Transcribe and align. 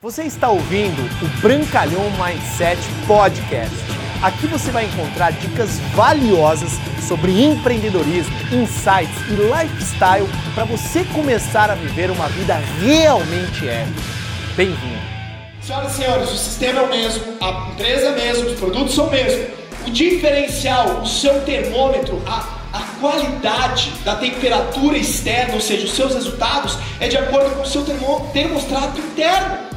Você 0.00 0.22
está 0.22 0.48
ouvindo 0.48 1.02
o 1.20 1.40
Brancalhão 1.40 2.04
Mindset 2.12 2.80
Podcast. 3.04 3.74
Aqui 4.22 4.46
você 4.46 4.70
vai 4.70 4.84
encontrar 4.84 5.32
dicas 5.32 5.80
valiosas 5.92 6.70
sobre 7.08 7.42
empreendedorismo, 7.42 8.32
insights 8.52 9.16
e 9.28 9.32
lifestyle 9.32 10.28
para 10.54 10.62
você 10.66 11.02
começar 11.06 11.68
a 11.68 11.74
viver 11.74 12.12
uma 12.12 12.28
vida 12.28 12.54
realmente 12.80 13.68
épica. 13.68 14.00
Bem-vindo! 14.56 15.02
Senhoras 15.60 15.92
e 15.92 15.96
senhores, 15.96 16.30
o 16.30 16.36
sistema 16.36 16.78
é 16.78 16.82
o 16.84 16.88
mesmo, 16.88 17.24
a 17.40 17.70
empresa 17.72 18.06
é 18.06 18.08
a 18.10 18.12
mesma, 18.12 18.46
os 18.46 18.56
produtos 18.60 18.94
são 18.94 19.08
o 19.08 19.10
mesmo. 19.10 19.46
O 19.84 19.90
diferencial, 19.90 21.02
o 21.02 21.06
seu 21.08 21.42
termômetro, 21.42 22.22
a 22.24 22.56
a 22.70 22.80
qualidade 23.00 23.90
da 24.04 24.16
temperatura 24.16 24.98
externa, 24.98 25.54
ou 25.54 25.60
seja, 25.60 25.86
os 25.86 25.92
seus 25.92 26.14
resultados, 26.14 26.76
é 27.00 27.08
de 27.08 27.16
acordo 27.16 27.56
com 27.56 27.62
o 27.62 27.66
seu 27.66 27.82
termostrato 27.82 29.00
interno. 29.00 29.67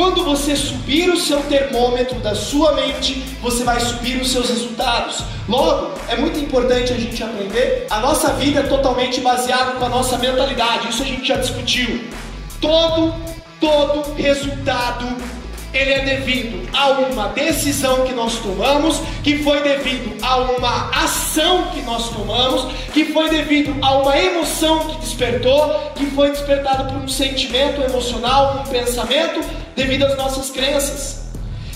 Quando 0.00 0.24
você 0.24 0.56
subir 0.56 1.10
o 1.10 1.16
seu 1.18 1.42
termômetro 1.42 2.18
da 2.20 2.34
sua 2.34 2.72
mente, 2.72 3.22
você 3.42 3.64
vai 3.64 3.78
subir 3.78 4.18
os 4.18 4.32
seus 4.32 4.48
resultados. 4.48 5.22
Logo, 5.46 5.92
é 6.08 6.16
muito 6.16 6.38
importante 6.38 6.90
a 6.90 6.96
gente 6.96 7.22
aprender. 7.22 7.86
A 7.90 8.00
nossa 8.00 8.32
vida 8.32 8.60
é 8.60 8.62
totalmente 8.62 9.20
baseada 9.20 9.72
com 9.72 9.84
a 9.84 9.90
nossa 9.90 10.16
mentalidade. 10.16 10.88
Isso 10.88 11.02
a 11.02 11.04
gente 11.04 11.28
já 11.28 11.36
discutiu. 11.36 12.02
Todo, 12.62 13.14
todo 13.60 14.14
resultado 14.14 15.04
ele 15.72 15.92
é 15.92 16.04
devido 16.04 16.68
a 16.72 16.90
uma 16.90 17.28
decisão 17.28 18.04
que 18.04 18.12
nós 18.12 18.38
tomamos, 18.38 19.00
que 19.22 19.38
foi 19.38 19.62
devido 19.62 20.16
a 20.22 20.36
uma 20.38 20.90
ação 20.90 21.68
que 21.72 21.82
nós 21.82 22.08
tomamos, 22.10 22.72
que 22.92 23.06
foi 23.06 23.28
devido 23.30 23.76
a 23.82 23.98
uma 23.98 24.18
emoção 24.18 24.80
que 24.80 25.00
despertou, 25.00 25.92
que 25.94 26.06
foi 26.06 26.30
despertada 26.30 26.84
por 26.84 26.96
um 26.96 27.08
sentimento 27.08 27.80
emocional, 27.82 28.64
um 28.66 28.70
pensamento, 28.70 29.40
devido 29.76 30.04
às 30.04 30.16
nossas 30.16 30.50
crenças. 30.50 31.20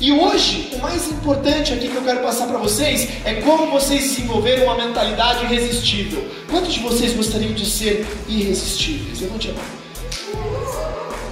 E 0.00 0.10
hoje, 0.10 0.70
o 0.72 0.78
mais 0.78 1.08
importante 1.12 1.72
aqui 1.72 1.88
que 1.88 1.94
eu 1.94 2.02
quero 2.02 2.20
passar 2.22 2.48
para 2.48 2.58
vocês 2.58 3.08
é 3.24 3.34
como 3.34 3.70
vocês 3.70 4.02
desenvolveram 4.02 4.64
uma 4.64 4.74
mentalidade 4.74 5.44
irresistível. 5.44 6.26
Quantos 6.50 6.74
de 6.74 6.80
vocês 6.80 7.12
gostariam 7.12 7.52
de 7.52 7.64
ser 7.64 8.04
irresistíveis? 8.26 9.20
Levante 9.20 9.50
a 9.50 9.52
mão. 9.52 9.81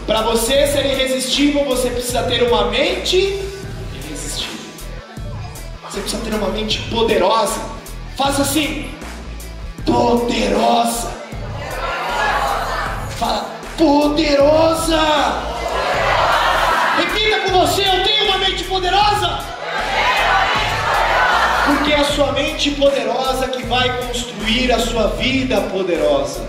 Para 0.07 0.23
você 0.23 0.67
ser 0.67 0.87
irresistível, 0.87 1.65
você 1.65 1.91
precisa 1.91 2.23
ter 2.25 2.43
uma 2.43 2.71
mente 2.71 3.17
irresistível. 3.95 4.59
Você 5.89 6.01
precisa 6.01 6.23
ter 6.23 6.35
uma 6.35 6.49
mente 6.49 6.81
poderosa. 6.91 7.61
Faça 8.17 8.43
assim. 8.43 8.91
Poderosa. 9.87 11.13
Fala, 13.19 13.51
poderosa. 13.79 15.01
Repita 16.97 17.41
com 17.41 17.61
você, 17.61 17.83
eu 17.83 18.05
tenho 18.05 18.25
uma 18.27 18.39
mente 18.39 18.65
poderosa. 18.65 19.39
Porque 21.67 21.93
é 21.93 22.01
a 22.01 22.05
sua 22.05 22.33
mente 22.33 22.73
poderosa 22.73 23.49
que 23.49 23.63
vai 23.65 24.07
construir 24.07 24.73
a 24.73 24.79
sua 24.79 25.07
vida 25.09 25.61
poderosa. 25.63 26.49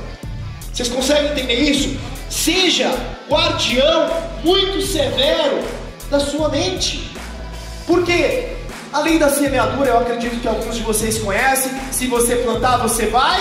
Vocês 0.73 0.89
conseguem 0.89 1.31
entender 1.31 1.53
isso? 1.53 1.99
Seja 2.41 2.91
guardião 3.29 4.09
muito 4.43 4.81
severo 4.81 5.63
da 6.09 6.19
sua 6.19 6.49
mente. 6.49 7.11
Porque, 7.85 8.57
além 8.91 9.19
da 9.19 9.29
semeadura, 9.29 9.91
eu 9.91 9.99
acredito 9.99 10.41
que 10.41 10.47
alguns 10.47 10.75
de 10.75 10.81
vocês 10.81 11.19
conhecem: 11.19 11.71
se 11.91 12.07
você 12.07 12.37
plantar, 12.37 12.77
você 12.77 13.05
vai. 13.05 13.39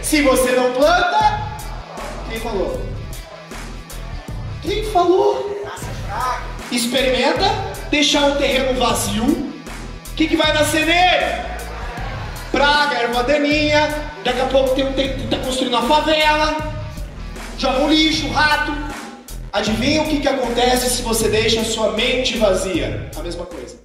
Se 0.00 0.22
você 0.22 0.52
não 0.52 0.72
planta, 0.72 1.58
quem 2.30 2.40
falou? 2.40 2.80
Quem 4.62 4.84
falou? 4.86 5.62
Experimenta 6.72 7.44
deixar 7.90 8.22
um 8.30 8.36
terreno 8.36 8.80
vazio. 8.80 9.24
O 9.24 10.14
que, 10.16 10.26
que 10.26 10.36
vai 10.38 10.54
nascer 10.54 10.86
nele? 10.86 11.44
Praga, 12.50 12.96
erva 12.96 13.22
daninha. 13.24 13.94
Daqui 14.24 14.40
a 14.40 14.46
pouco 14.46 14.74
tem 14.74 14.86
um 14.86 14.94
que 14.94 15.02
está 15.02 15.36
construindo 15.36 15.74
uma 15.74 15.86
favela 15.86 16.79
joga 17.60 17.80
um 17.80 17.90
lixo, 17.90 18.26
um 18.26 18.32
rato. 18.32 18.72
Adivinha 19.52 20.02
o 20.02 20.06
que, 20.06 20.20
que 20.20 20.28
acontece 20.28 20.88
se 20.88 21.02
você 21.02 21.28
deixa 21.28 21.62
sua 21.64 21.92
mente 21.92 22.38
vazia? 22.38 23.10
A 23.16 23.22
mesma 23.22 23.44
coisa. 23.44 23.78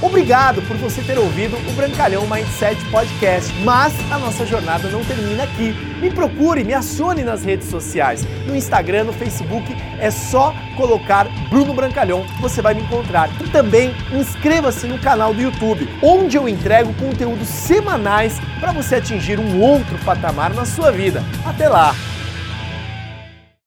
Obrigado 0.00 0.60
por 0.62 0.76
você 0.76 1.02
ter 1.02 1.18
ouvido 1.18 1.56
o 1.56 1.72
Brancalhão 1.72 2.26
Mindset 2.26 2.76
Podcast. 2.90 3.52
Mas 3.60 3.92
a 4.10 4.18
nossa 4.18 4.46
jornada 4.46 4.88
não 4.88 5.04
termina 5.04 5.44
aqui. 5.44 5.72
Me 6.00 6.10
procure, 6.10 6.64
me 6.64 6.74
acione 6.74 7.22
nas 7.22 7.44
redes 7.44 7.68
sociais. 7.68 8.24
No 8.46 8.54
Instagram, 8.54 9.04
no 9.04 9.12
Facebook, 9.12 9.74
é 9.98 10.10
só 10.10 10.54
colocar 10.76 11.26
Bruno 11.48 11.74
Brancalhão 11.74 12.24
você 12.40 12.62
vai 12.62 12.74
me 12.74 12.82
encontrar. 12.82 13.30
E 13.42 13.48
também 13.50 13.94
inscreva-se 14.12 14.86
no 14.86 14.98
canal 14.98 15.32
do 15.34 15.40
YouTube, 15.40 15.88
onde 16.02 16.36
eu 16.36 16.48
entrego 16.48 16.92
conteúdos 16.94 17.48
semanais 17.48 18.38
para 18.60 18.72
você 18.72 18.96
atingir 18.96 19.38
um 19.38 19.60
outro 19.60 19.98
patamar 20.04 20.54
na 20.54 20.64
sua 20.64 20.90
vida. 20.90 21.22
Até 21.44 21.68
lá! 21.68 21.94